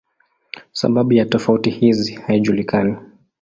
[0.71, 2.97] Sababu ya tofauti hizi haijulikani.